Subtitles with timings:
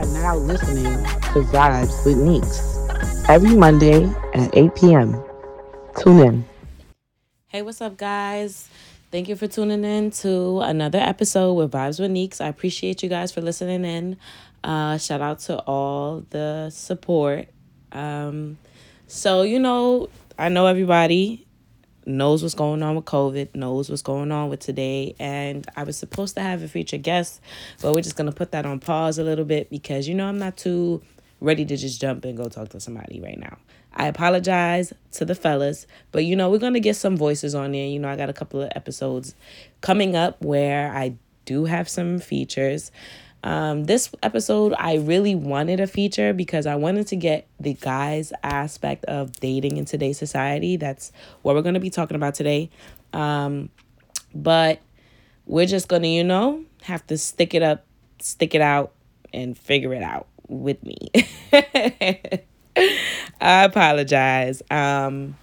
[0.00, 2.78] are now listening to Vibes with Neeks
[3.28, 5.22] every Monday at 8 p.m.
[5.98, 6.44] Tune in.
[7.48, 8.66] Hey, what's up, guys?
[9.10, 12.40] Thank you for tuning in to another episode with Vibes with Neeks.
[12.40, 14.16] I appreciate you guys for listening in.
[14.64, 17.48] Uh, shout out to all the support.
[17.92, 18.56] Um,
[19.06, 20.08] so, you know,
[20.38, 21.46] I know everybody
[22.10, 25.14] knows what's going on with COVID, knows what's going on with today.
[25.18, 27.40] And I was supposed to have a featured guest,
[27.80, 30.26] but we're just going to put that on pause a little bit because, you know,
[30.26, 31.02] I'm not too
[31.40, 33.56] ready to just jump and go talk to somebody right now.
[33.94, 37.72] I apologize to the fellas, but you know, we're going to get some voices on
[37.72, 37.86] there.
[37.86, 39.34] You know, I got a couple of episodes
[39.80, 41.14] coming up where I
[41.44, 42.92] do have some features.
[43.42, 48.32] Um, this episode, I really wanted a feature because I wanted to get the guys
[48.42, 50.76] aspect of dating in today's society.
[50.76, 52.70] That's what we're going to be talking about today.
[53.12, 53.70] Um,
[54.34, 54.80] but
[55.46, 57.84] we're just going to, you know, have to stick it up,
[58.20, 58.92] stick it out,
[59.32, 60.96] and figure it out with me.
[63.40, 64.62] I apologize.
[64.70, 65.36] Um,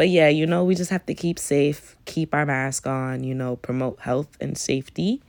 [0.00, 3.34] but yeah, you know, we just have to keep safe, keep our mask on, you
[3.34, 5.20] know, promote health and safety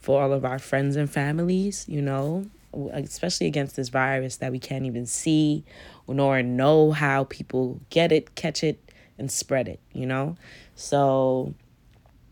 [0.00, 2.46] for all of our friends and families, you know,
[2.94, 5.62] especially against this virus that we can't even see
[6.08, 8.80] nor know how people get it, catch it,
[9.18, 10.38] and spread it, you know?
[10.74, 11.52] So,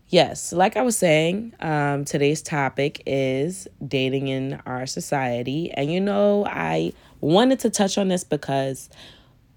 [0.07, 5.69] yes, like I was saying, um, today's topic is dating in our society.
[5.69, 8.89] And, you know, I wanted to touch on this because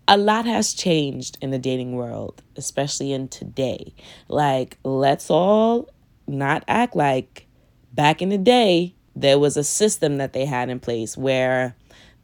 [0.08, 3.94] a lot has changed in the dating world, especially in today.
[4.28, 5.88] Like, let's all
[6.26, 7.46] not act like
[7.92, 11.74] back in the day, there was a system that they had in place where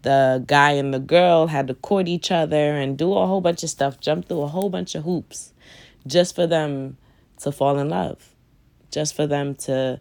[0.03, 3.63] the guy and the girl had to court each other and do a whole bunch
[3.63, 5.53] of stuff, jump through a whole bunch of hoops
[6.07, 6.97] just for them
[7.41, 8.35] to fall in love,
[8.91, 10.01] just for them to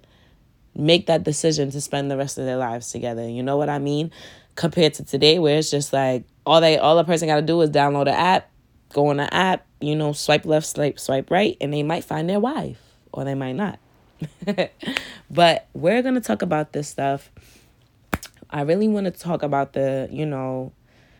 [0.76, 3.28] make that decision to spend the rest of their lives together.
[3.28, 4.12] You know what I mean?
[4.56, 7.62] Compared to today where it's just like all they all the person got to do
[7.62, 8.50] is download an app,
[8.94, 12.30] go on the app, you know, swipe left, swipe swipe right and they might find
[12.30, 12.80] their wife
[13.12, 13.80] or they might not.
[15.31, 17.31] but we're to talk about this stuff.
[18.50, 20.74] I really want to talk about the, you know,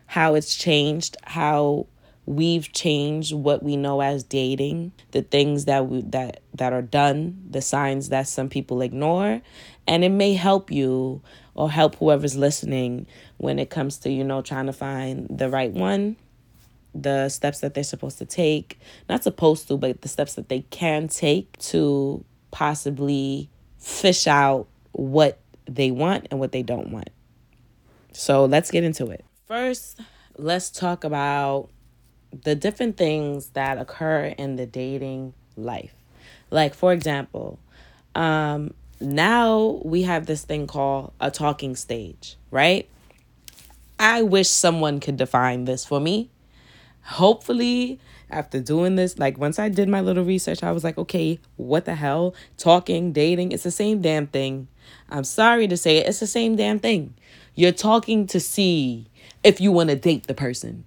[0.06, 1.86] how it's changed, how
[2.26, 7.42] we've changed what we know as dating, the things that we that that are done,
[7.50, 9.40] the signs that some people ignore,
[9.86, 11.22] and it may help you
[11.54, 13.06] or help whoever's listening
[13.36, 16.16] when it comes to, you know, trying to find the right one
[16.94, 18.78] the steps that they're supposed to take
[19.08, 25.40] not supposed to but the steps that they can take to possibly fish out what
[25.66, 27.10] they want and what they don't want.
[28.12, 29.24] So let's get into it.
[29.46, 30.00] First,
[30.36, 31.70] let's talk about
[32.32, 35.94] the different things that occur in the dating life.
[36.50, 37.58] Like, for example,
[38.14, 42.88] um, now we have this thing called a talking stage, right?
[43.98, 46.30] I wish someone could define this for me.
[47.04, 47.98] Hopefully,
[48.30, 51.84] after doing this, like once I did my little research, I was like, okay, what
[51.84, 52.34] the hell?
[52.56, 54.68] Talking, dating, it's the same damn thing.
[55.08, 57.14] I'm sorry to say it, it's the same damn thing.
[57.54, 59.06] You're talking to see
[59.44, 60.84] if you want to date the person.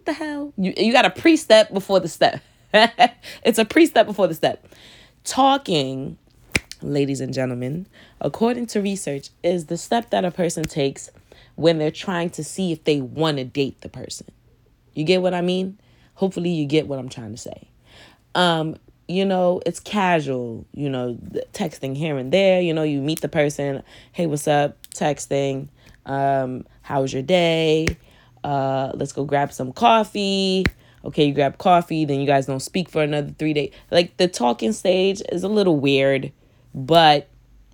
[0.00, 0.54] What the hell?
[0.56, 2.40] You you got a pre-step before the step.
[2.72, 4.66] it's a pre-step before the step.
[5.24, 6.16] Talking,
[6.80, 7.86] ladies and gentlemen,
[8.18, 11.10] according to research, is the step that a person takes
[11.56, 14.28] when they're trying to see if they want to date the person.
[14.94, 15.78] You get what I mean?
[16.20, 17.68] hopefully you get what I'm trying to say.
[18.34, 18.76] Um,
[19.08, 21.18] you know, it's casual, you know,
[21.54, 23.82] texting here and there, you know, you meet the person,
[24.12, 24.76] hey, what's up?
[24.94, 25.68] Texting,
[26.04, 27.86] um, how was your day?
[28.44, 30.64] Uh, let's go grab some coffee.
[31.04, 33.72] Okay, you grab coffee, then you guys don't speak for another three days.
[33.90, 36.32] Like the talking stage is a little weird,
[36.74, 37.28] but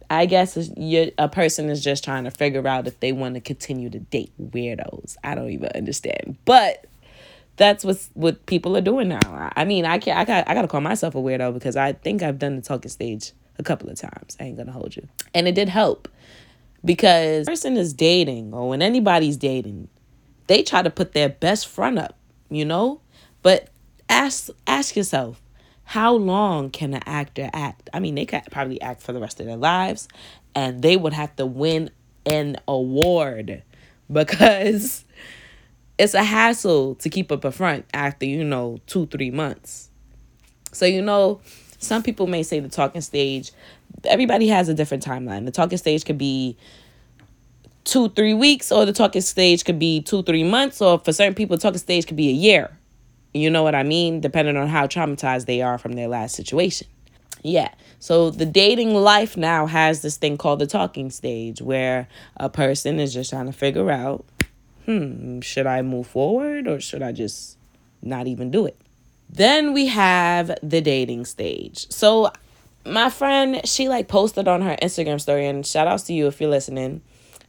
[0.09, 3.91] I guess a person is just trying to figure out if they want to continue
[3.91, 5.17] to date weirdos.
[5.25, 6.37] I don't even understand.
[6.45, 6.87] But
[7.57, 9.51] that's what's what people are doing now.
[9.57, 10.19] I mean, I can't.
[10.19, 10.49] I got.
[10.49, 13.33] I got to call myself a weirdo because I think I've done the talking stage
[13.59, 14.37] a couple of times.
[14.39, 16.09] I ain't gonna hold you, and it did help
[16.85, 19.89] because person is dating or when anybody's dating,
[20.47, 22.17] they try to put their best front up,
[22.51, 23.01] you know.
[23.43, 23.69] But
[24.09, 25.41] ask ask yourself,
[25.85, 27.89] how long can an actor act?
[27.93, 30.09] I mean, they could probably act for the rest of their lives,
[30.55, 31.91] and they would have to win
[32.25, 33.63] an award
[34.13, 35.05] because
[35.99, 39.91] it's a hassle to keep up a front after, you know, two, three months.
[40.73, 41.41] So, you know,
[41.79, 43.53] some people may say the talking stage,
[44.05, 45.47] everybody has a different timeline.
[45.47, 46.57] The talking stage could be
[47.87, 51.35] two, three weeks, or the talking stage could be two, three months, or for certain
[51.35, 52.77] people, the talking stage could be a year.
[53.33, 54.21] You know what I mean?
[54.21, 56.89] Depending on how traumatized they are from their last situation.
[57.43, 57.73] yeah.
[57.99, 63.01] So the dating life now has this thing called the talking stage where a person
[63.01, 64.25] is just trying to figure out,
[64.85, 67.57] hmm, should I move forward or should I just
[68.03, 68.77] not even do it?
[69.31, 71.87] Then we have the dating stage.
[71.91, 72.31] So
[72.85, 76.41] my friend, she like posted on her Instagram story, and shout outs to you if
[76.41, 77.03] you're listening.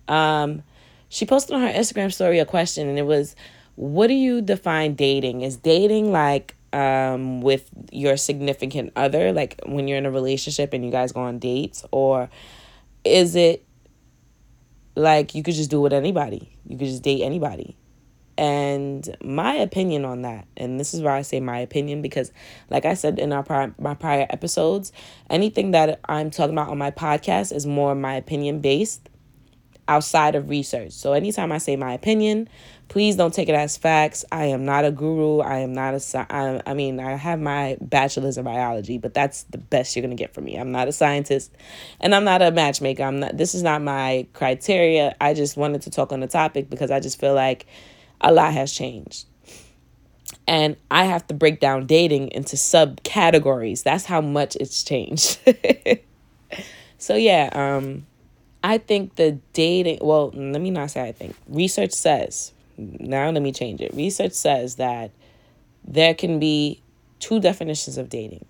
[0.07, 0.63] Um,
[1.09, 3.35] she posted on her Instagram story a question, and it was,
[3.75, 5.41] "What do you define dating?
[5.41, 10.83] Is dating like um with your significant other, like when you're in a relationship and
[10.83, 12.29] you guys go on dates, or
[13.03, 13.63] is it
[14.95, 16.57] like you could just do it with anybody?
[16.67, 17.77] You could just date anybody."
[18.39, 22.31] And my opinion on that, and this is why I say my opinion because,
[22.69, 24.91] like I said in our prior, my prior episodes,
[25.31, 29.09] anything that I'm talking about on my podcast is more my opinion based
[29.87, 30.91] outside of research.
[30.91, 32.49] So anytime I say my opinion,
[32.89, 34.23] please don't take it as facts.
[34.31, 35.39] I am not a guru.
[35.39, 39.43] I am not a I, I mean, I have my bachelor's in biology, but that's
[39.43, 40.55] the best you're going to get from me.
[40.55, 41.51] I'm not a scientist
[41.99, 43.03] and I'm not a matchmaker.
[43.03, 45.15] I'm not this is not my criteria.
[45.19, 47.65] I just wanted to talk on the topic because I just feel like
[48.21, 49.25] a lot has changed.
[50.45, 53.83] And I have to break down dating into subcategories.
[53.83, 55.39] That's how much it's changed.
[56.97, 58.05] so yeah, um
[58.67, 61.37] I think the dating well, let me not say I think.
[61.47, 63.93] Research says, now let me change it.
[63.93, 65.11] Research says that
[65.87, 66.81] there can be
[67.19, 68.43] two definitions of dating.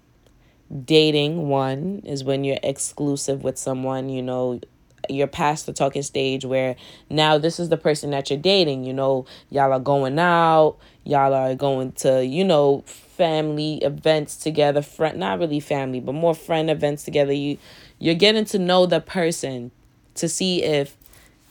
[0.86, 4.60] Dating, one, is when you're exclusive with someone, you know,
[5.08, 6.76] you're past the talking stage where
[7.12, 8.86] now this is the person that you're dating.
[8.86, 14.82] You know, y'all are going out, y'all are going to, you know, family events together,
[14.82, 17.34] friend not really family, but more friend events together.
[17.34, 17.60] You
[18.00, 19.70] you're getting to know the person
[20.18, 20.98] to see if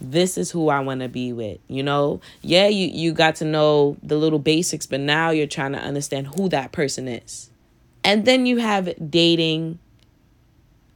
[0.00, 1.58] this is who I want to be with.
[1.68, 5.72] You know, yeah, you you got to know the little basics, but now you're trying
[5.72, 7.50] to understand who that person is.
[8.04, 9.78] And then you have dating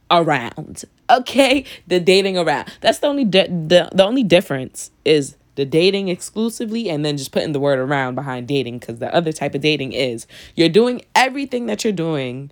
[0.09, 0.83] around.
[1.09, 2.71] Okay, the dating around.
[2.81, 7.31] That's the only di- the the only difference is the dating exclusively and then just
[7.31, 10.25] putting the word around behind dating because the other type of dating is
[10.55, 12.49] you're doing everything that you're doing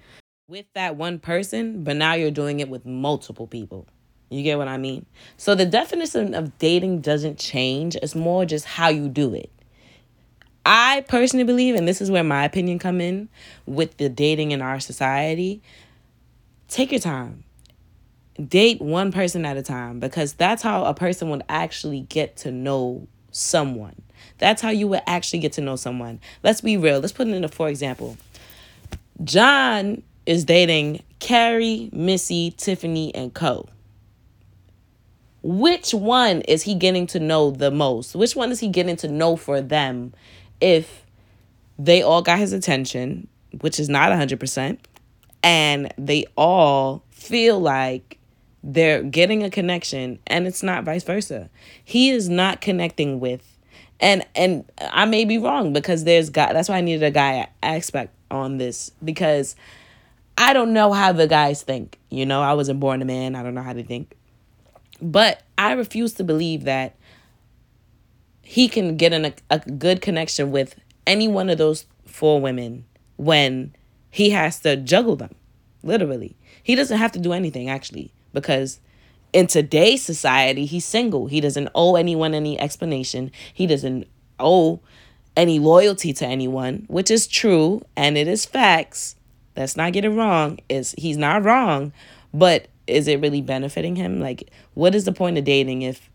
[0.49, 3.87] with that one person, but now you're doing it with multiple people.
[4.29, 5.05] You get what I mean?
[5.37, 7.95] So the definition of dating doesn't change.
[7.95, 9.51] It's more just how you do it.
[10.65, 13.29] I personally believe, and this is where my opinion come in
[13.65, 15.61] with the dating in our society,
[16.67, 17.43] take your time
[18.47, 22.51] date one person at a time because that's how a person would actually get to
[22.51, 24.01] know someone.
[24.37, 26.19] That's how you would actually get to know someone.
[26.43, 26.99] Let's be real.
[26.99, 28.17] Let's put it in a for example.
[29.23, 33.67] John is dating Carrie, Missy, Tiffany, and Co.
[35.41, 38.15] Which one is he getting to know the most?
[38.15, 40.13] Which one is he getting to know for them
[40.59, 41.05] if
[41.77, 43.27] they all got his attention,
[43.61, 44.77] which is not 100%,
[45.41, 48.17] and they all feel like
[48.61, 51.49] they're getting a connection and it's not vice versa?
[51.83, 53.45] He is not connecting with
[54.01, 57.49] and and i may be wrong because there's guy that's why i needed a guy
[57.61, 59.57] aspect on this because
[60.37, 62.41] i don't know how the guys think you know?
[62.41, 63.35] I wasn't born a man.
[63.35, 64.15] I don't know how to think
[65.01, 66.95] but i refuse to believe that
[68.41, 70.75] he can get a, a good connection with
[71.05, 72.85] any one of those four women
[73.17, 73.75] when
[74.09, 75.35] he has to juggle them
[75.83, 78.79] literally he doesn't have to do anything actually because
[79.33, 81.27] in today's society, he's single.
[81.27, 83.31] He doesn't owe anyone any explanation.
[83.53, 84.07] He doesn't
[84.39, 84.79] owe
[85.37, 89.15] any loyalty to anyone, which is true and it is facts.
[89.55, 90.59] Let's not get it wrong.
[90.69, 91.93] Is he's not wrong,
[92.33, 94.19] but is it really benefiting him?
[94.19, 96.09] Like, what is the point of dating if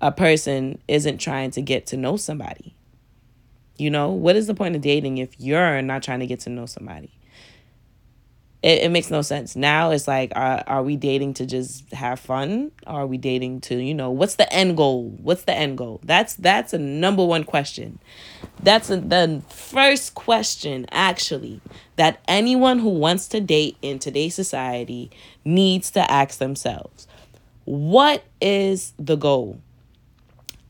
[0.00, 2.74] a person isn't trying to get to know somebody?
[3.76, 6.50] You know, what is the point of dating if you're not trying to get to
[6.50, 7.10] know somebody?
[8.62, 9.56] It, it makes no sense.
[9.56, 12.70] Now it's like, are, are we dating to just have fun?
[12.86, 15.10] Are we dating to, you know, what's the end goal?
[15.20, 16.00] What's the end goal?
[16.04, 17.98] That's that's a number one question.
[18.62, 21.60] That's a, the first question, actually,
[21.96, 25.10] that anyone who wants to date in today's society
[25.44, 27.08] needs to ask themselves.
[27.64, 29.60] What is the goal?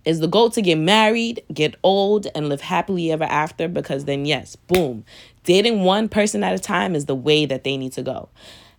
[0.04, 3.68] Is the goal to get married, get old, and live happily ever after?
[3.68, 5.04] Because then, yes, boom,
[5.44, 8.28] dating one person at a time is the way that they need to go.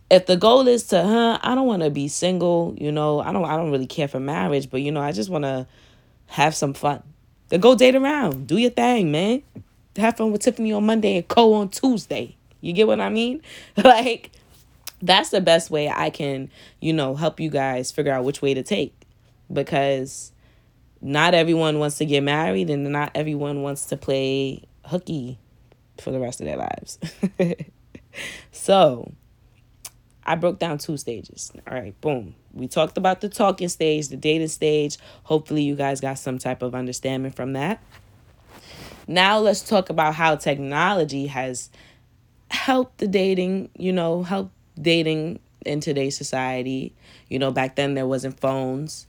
[0.09, 3.31] If the goal is to, huh, I don't want to be single, you know, I
[3.31, 5.67] don't I don't really care for marriage, but you know, I just want to
[6.27, 7.01] have some fun.
[7.49, 8.47] Then go date around.
[8.47, 9.43] Do your thing, man.
[9.95, 12.35] Have fun with Tiffany on Monday and Co on Tuesday.
[12.61, 13.41] You get what I mean?
[13.77, 14.31] like
[15.01, 18.53] that's the best way I can, you know, help you guys figure out which way
[18.53, 18.93] to take
[19.51, 20.31] because
[21.01, 25.37] not everyone wants to get married and not everyone wants to play hooky
[25.99, 26.99] for the rest of their lives.
[28.51, 29.11] so,
[30.25, 31.51] I broke down two stages.
[31.67, 32.35] All right, boom.
[32.53, 34.97] We talked about the talking stage, the dating stage.
[35.23, 37.83] Hopefully, you guys got some type of understanding from that.
[39.07, 41.69] Now, let's talk about how technology has
[42.49, 46.93] helped the dating, you know, helped dating in today's society.
[47.27, 49.05] You know, back then there wasn't phones.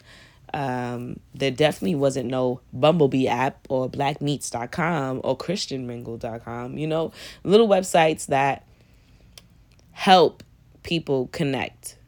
[0.55, 8.27] Um, there definitely wasn't no Bumblebee app or blackmeets.com or christianmingle.com, you know, little websites
[8.27, 8.65] that
[9.91, 10.45] help
[10.85, 11.99] people connect.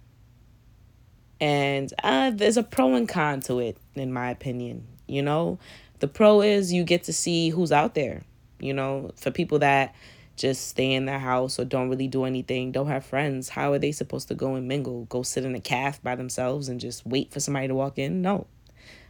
[1.40, 4.86] And uh, there's a pro and con to it, in my opinion.
[5.08, 5.58] You know,
[5.98, 8.22] the pro is you get to see who's out there.
[8.60, 9.92] You know, for people that
[10.36, 13.78] just stay in their house or don't really do anything, don't have friends, how are
[13.78, 15.04] they supposed to go and mingle?
[15.06, 18.22] Go sit in a calf by themselves and just wait for somebody to walk in?
[18.22, 18.46] No.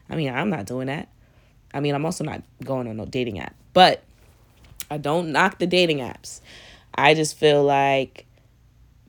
[0.09, 1.09] I mean, I'm not doing that.
[1.75, 3.54] I mean, I'm also not going on no dating app.
[3.73, 4.02] But
[4.90, 6.40] I don't knock the dating apps.
[6.95, 8.26] I just feel like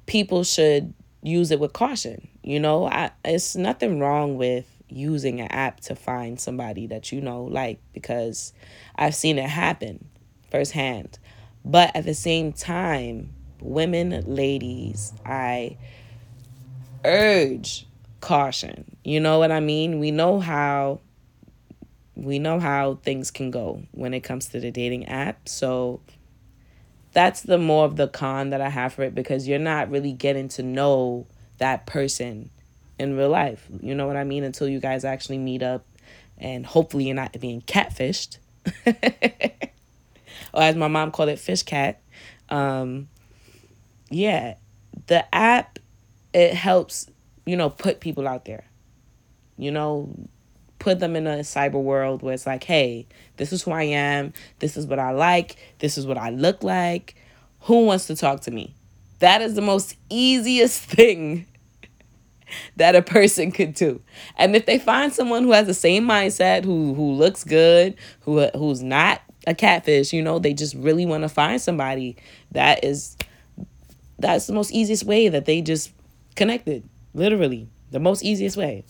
[0.05, 2.27] people should use it with caution.
[2.43, 7.21] You know, I it's nothing wrong with using an app to find somebody that you
[7.21, 8.53] know like because
[8.95, 10.07] I've seen it happen
[10.51, 11.19] firsthand.
[11.67, 15.77] But at the same time, women, ladies, I
[17.03, 17.85] urge
[18.21, 18.95] caution.
[19.03, 19.99] You know what I mean?
[19.99, 21.01] We know how
[22.15, 25.49] we know how things can go when it comes to the dating app.
[25.49, 25.99] So
[27.11, 30.13] that's the more of the con that I have for it because you're not really
[30.13, 32.49] getting to know that person
[32.97, 33.67] in real life.
[33.81, 34.45] You know what I mean?
[34.45, 35.85] Until you guys actually meet up
[36.37, 38.37] and hopefully you're not being catfished.
[40.53, 42.01] or as my mom called it, fish cat.
[42.49, 43.07] Um,
[44.09, 44.55] yeah,
[45.07, 45.79] the app,
[46.33, 47.09] it helps,
[47.45, 48.65] you know, put people out there.
[49.57, 50.13] You know,
[50.79, 54.33] put them in a cyber world where it's like, hey, this is who I am.
[54.59, 55.57] This is what I like.
[55.79, 57.15] This is what I look like.
[57.61, 58.75] Who wants to talk to me?
[59.19, 61.47] That is the most easiest thing
[62.77, 64.01] that a person could do.
[64.37, 68.47] And if they find someone who has the same mindset, who who looks good, who
[68.49, 72.17] who's not a catfish, you know, they just really want to find somebody
[72.51, 73.17] that is
[74.19, 75.91] that's the most easiest way that they just
[76.35, 76.87] connected.
[77.13, 78.83] Literally, the most easiest way.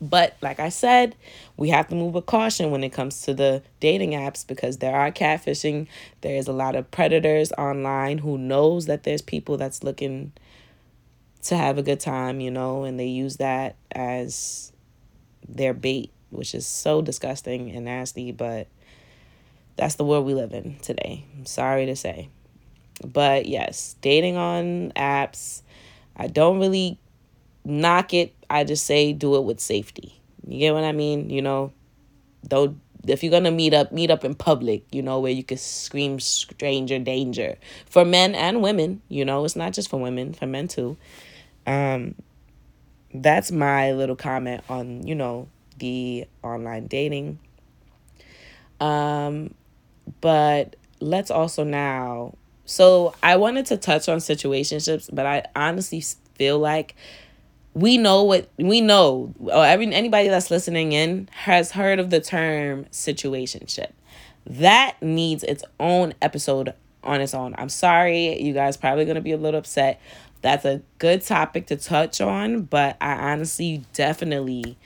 [0.00, 1.14] But like I said,
[1.56, 4.94] we have to move with caution when it comes to the dating apps because there
[4.96, 5.86] are catfishing.
[6.22, 10.32] There's a lot of predators online who knows that there's people that's looking
[11.42, 14.72] to have a good time, you know, and they use that as
[15.46, 18.66] their bait, which is so disgusting and nasty, but
[19.76, 21.24] that's the world we live in today.
[21.36, 22.28] I'm sorry to say.
[23.04, 25.62] But yes, dating on apps,
[26.16, 26.98] I don't really
[27.64, 28.34] knock it.
[28.48, 30.20] I just say do it with safety.
[30.46, 31.30] You get what I mean?
[31.30, 31.72] You know,
[32.48, 32.76] though
[33.06, 36.20] if you're gonna meet up, meet up in public, you know, where you can scream
[36.20, 37.56] stranger danger.
[37.86, 40.96] For men and women, you know, it's not just for women, for men too.
[41.66, 42.14] Um
[43.12, 47.38] that's my little comment on, you know, the online dating.
[48.80, 49.54] Um
[50.20, 52.34] but let's also now
[52.66, 56.02] so I wanted to touch on situationships, but I honestly
[56.34, 56.94] feel like
[57.74, 62.20] we know what we know or every anybody that's listening in has heard of the
[62.20, 63.90] term situationship.
[64.46, 67.54] That needs its own episode on its own.
[67.58, 70.00] I'm sorry you guys probably to be a little upset.
[70.40, 74.76] That's a good topic to touch on but i honestly definitely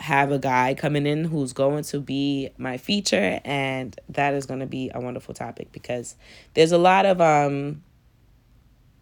[0.00, 4.60] have a guy coming in who's going to be my feature and that is going
[4.60, 6.16] to be a wonderful topic because
[6.54, 7.82] there's a lot of um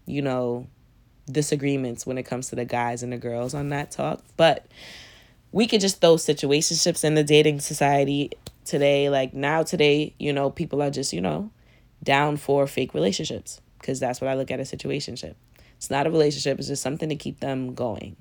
[0.07, 0.67] you know
[1.31, 4.23] disagreements when it comes to the guys and the girls on that talk.
[4.37, 4.67] But
[5.53, 8.31] we could just throw situationships in the dating society
[8.65, 9.09] today.
[9.09, 11.51] Like now, today, you know, people are just, you know,
[12.03, 15.35] down for fake relationships because that's what I look at a situationship.
[15.77, 18.17] It's not a relationship, it's just something to keep them going.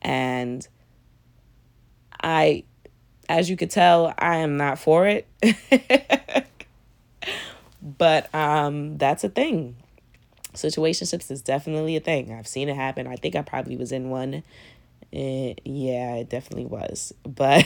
[0.00, 0.66] And
[2.22, 2.64] I,
[3.28, 5.26] as you could tell, I am not for it.
[7.82, 9.76] but um, that's a thing
[10.54, 12.32] situationships is definitely a thing.
[12.32, 13.06] I've seen it happen.
[13.06, 14.42] I think I probably was in one.
[15.12, 17.12] It, eh, yeah, it definitely was.
[17.24, 17.64] But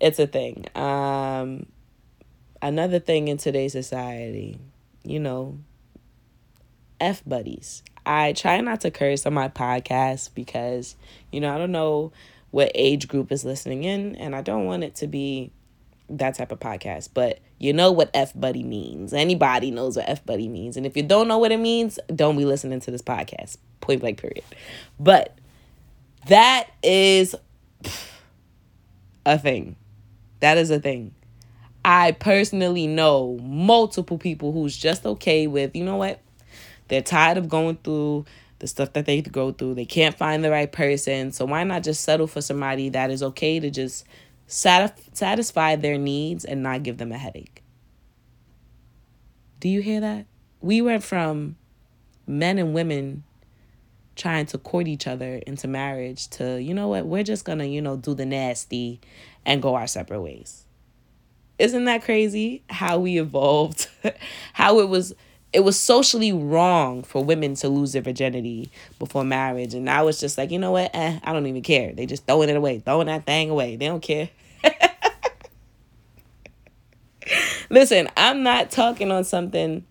[0.00, 0.66] it's a thing.
[0.74, 1.66] Um,
[2.60, 4.58] another thing in today's society,
[5.04, 5.58] you know,
[7.00, 7.82] F buddies.
[8.04, 10.96] I try not to curse on my podcast because,
[11.30, 12.12] you know, I don't know
[12.52, 15.50] what age group is listening in, and I don't want it to be
[16.08, 17.08] that type of podcast.
[17.12, 19.12] But you know what F buddy means.
[19.12, 20.76] Anybody knows what F buddy means.
[20.76, 23.56] And if you don't know what it means, don't be listening to this podcast.
[23.80, 24.44] Point blank, period.
[25.00, 25.36] But
[26.28, 27.34] that is
[29.26, 29.76] a thing.
[30.40, 31.14] That is a thing.
[31.84, 36.20] I personally know multiple people who's just okay with, you know what?
[36.88, 38.26] They're tired of going through
[38.62, 39.74] the stuff that they go through.
[39.74, 41.32] They can't find the right person.
[41.32, 44.06] So why not just settle for somebody that is okay to just
[44.46, 47.64] satisfy their needs and not give them a headache?
[49.58, 50.26] Do you hear that?
[50.60, 51.56] We went from
[52.28, 53.24] men and women
[54.14, 57.82] trying to court each other into marriage to, you know what, we're just gonna, you
[57.82, 59.00] know, do the nasty
[59.44, 60.66] and go our separate ways.
[61.58, 63.88] Isn't that crazy how we evolved?
[64.52, 65.14] how it was
[65.52, 69.74] it was socially wrong for women to lose their virginity before marriage.
[69.74, 70.90] And now it's just like, you know what?
[70.94, 71.92] Eh, I don't even care.
[71.92, 73.76] They just throwing it away, throwing that thing away.
[73.76, 74.30] They don't care.
[77.70, 79.84] Listen, I'm not talking on something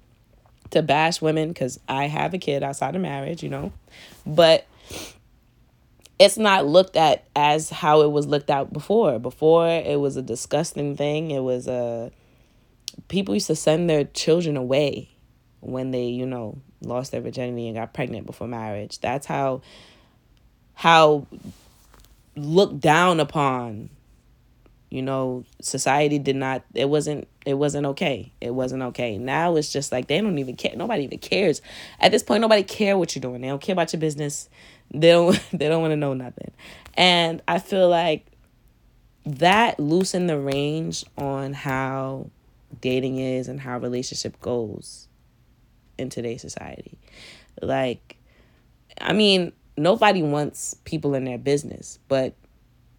[0.71, 3.71] to bash women because I have a kid outside of marriage, you know,
[4.25, 4.65] but
[6.17, 9.19] it's not looked at as how it was looked at before.
[9.19, 11.31] Before, it was a disgusting thing.
[11.31, 12.11] It was a
[13.09, 15.10] people used to send their children away
[15.61, 18.99] when they, you know, lost their virginity and got pregnant before marriage.
[18.99, 19.61] That's how
[20.73, 21.27] how
[22.35, 23.89] looked down upon
[24.89, 28.31] you know society did not it wasn't it wasn't okay.
[28.41, 29.17] It wasn't okay.
[29.17, 30.75] Now it's just like they don't even care.
[30.75, 31.61] Nobody even cares.
[31.99, 33.41] At this point nobody care what you're doing.
[33.41, 34.49] They don't care about your business.
[34.91, 36.51] They don't they don't want to know nothing.
[36.95, 38.25] And i feel like
[39.25, 42.29] that loosened the range on how
[42.79, 45.07] dating is and how relationship goes
[46.01, 46.97] in today's society.
[47.61, 48.17] Like,
[48.99, 52.33] I mean, nobody wants people in their business, but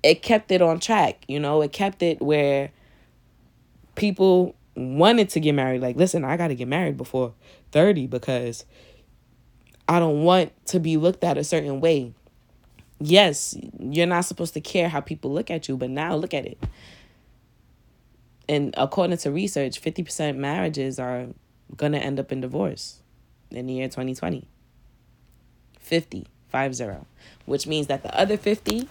[0.02, 2.70] it kept it on track, you know, it kept it where
[3.94, 5.80] people wanted to get married.
[5.80, 7.34] Like, listen, I got to get married before
[7.72, 8.64] 30 because
[9.88, 12.14] I don't want to be looked at a certain way.
[13.00, 16.46] Yes, you're not supposed to care how people look at you, but now look at
[16.46, 16.58] it.
[18.48, 21.28] And according to research, 50% marriages are
[21.78, 23.00] to end up in divorce
[23.50, 24.46] in the year 2020.
[25.80, 27.06] 50, 5 0.
[27.44, 28.88] Which means that the other 50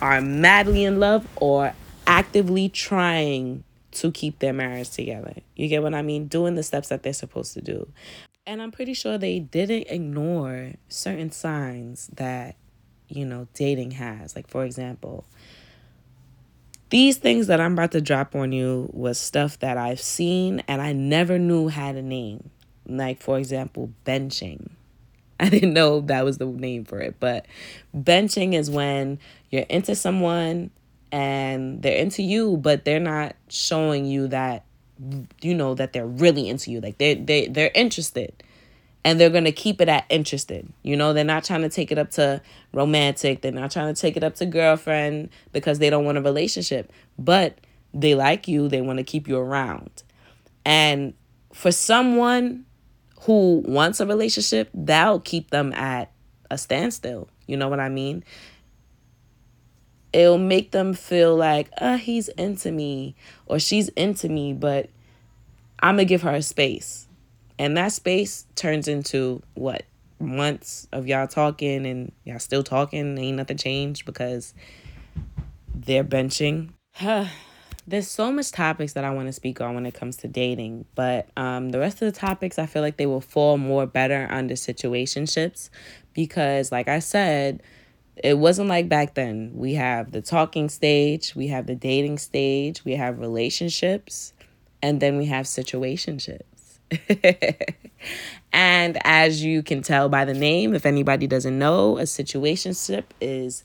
[0.00, 1.74] are madly in love or
[2.06, 5.34] actively trying to keep their marriage together.
[5.56, 6.26] You get what I mean?
[6.26, 7.88] Doing the steps that they're supposed to do.
[8.46, 12.56] And I'm pretty sure they didn't ignore certain signs that,
[13.08, 14.34] you know, dating has.
[14.34, 15.24] Like, for example,
[16.90, 20.82] these things that I'm about to drop on you was stuff that I've seen and
[20.82, 22.50] I never knew had a name.
[22.86, 24.70] Like, for example, benching.
[25.40, 27.46] I didn't know that was the name for it, but
[27.96, 29.18] benching is when
[29.50, 30.70] you're into someone
[31.12, 34.64] and they're into you, but they're not showing you that
[35.40, 36.80] you know that they're really into you.
[36.80, 38.42] Like they they they're interested
[39.04, 40.70] and they're going to keep it at interested.
[40.82, 44.00] You know, they're not trying to take it up to romantic, they're not trying to
[44.00, 47.58] take it up to girlfriend because they don't want a relationship, but
[47.94, 50.02] they like you, they want to keep you around.
[50.64, 51.14] And
[51.52, 52.66] for someone
[53.22, 56.12] who wants a relationship, that'll keep them at
[56.50, 57.28] a standstill.
[57.46, 58.24] You know what I mean?
[60.12, 63.14] It'll make them feel like, uh, he's into me
[63.46, 64.90] or she's into me, but
[65.80, 67.06] I'm to give her a space
[67.60, 69.82] and that space turns into what?
[70.18, 73.18] Months of y'all talking and y'all still talking.
[73.18, 74.54] Ain't nothing changed because
[75.74, 76.70] they're benching.
[77.86, 80.86] There's so much topics that I want to speak on when it comes to dating,
[80.94, 84.26] but um, the rest of the topics I feel like they will fall more better
[84.30, 85.68] under situationships
[86.14, 87.62] because, like I said,
[88.16, 89.50] it wasn't like back then.
[89.54, 94.32] We have the talking stage, we have the dating stage, we have relationships,
[94.82, 96.49] and then we have situationships.
[98.52, 103.64] and as you can tell by the name, if anybody doesn't know, a situationship is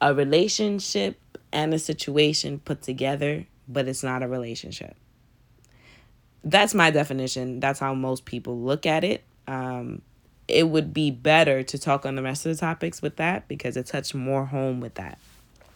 [0.00, 1.18] a relationship
[1.52, 4.96] and a situation put together, but it's not a relationship.
[6.44, 7.60] That's my definition.
[7.60, 9.22] That's how most people look at it.
[9.46, 10.02] Um,
[10.48, 13.76] it would be better to talk on the rest of the topics with that because
[13.76, 15.18] it touched more home with that.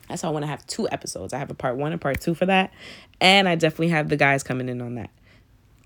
[0.09, 1.33] That's why I want to have two episodes.
[1.33, 2.73] I have a part one and part two for that.
[3.21, 5.11] And I definitely have the guys coming in on that.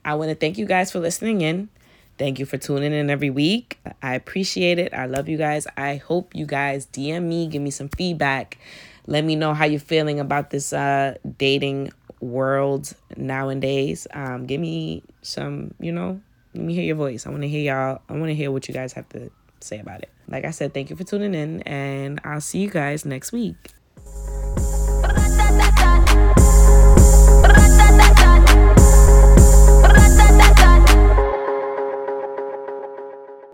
[0.05, 1.69] I want to thank you guys for listening in.
[2.19, 3.79] Thank you for tuning in every week.
[4.03, 4.93] I appreciate it.
[4.93, 5.67] I love you guys.
[5.77, 8.59] I hope you guys DM me, give me some feedback.
[9.07, 14.07] Let me know how you're feeling about this uh, dating world nowadays.
[14.13, 16.21] Um, give me some, you know,
[16.55, 17.27] let me hear your voice.
[17.27, 18.03] I want to hear y'all.
[18.09, 20.11] I want to hear what you guys have to say about it.
[20.29, 23.57] Like I said, thank you for tuning in, and I'll see you guys next week.